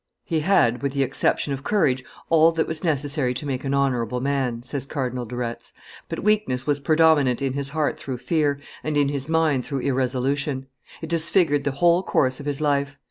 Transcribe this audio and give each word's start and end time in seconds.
"He 0.25 0.39
had, 0.39 0.81
with 0.81 0.93
the 0.93 1.03
exception 1.03 1.53
of 1.53 1.63
courage, 1.63 2.03
all 2.31 2.51
that 2.53 2.65
was 2.65 2.83
necessary 2.83 3.35
to 3.35 3.45
make 3.45 3.63
an 3.63 3.75
honorable 3.75 4.19
man," 4.19 4.63
says 4.63 4.87
Cardinal 4.87 5.27
de 5.27 5.35
Retz, 5.35 5.73
"but 6.09 6.23
weakness 6.23 6.65
was 6.65 6.79
predominant 6.79 7.39
in 7.39 7.53
his 7.53 7.69
heart 7.69 7.99
through 7.99 8.17
fear, 8.17 8.59
and 8.83 8.97
in 8.97 9.09
his 9.09 9.29
mind 9.29 9.63
through 9.63 9.81
irresolution; 9.81 10.65
it 11.03 11.09
disfigured 11.09 11.65
the 11.65 11.73
whole 11.77 12.01
course 12.01 12.39
of 12.39 12.47
his 12.47 12.59
life. 12.59 12.97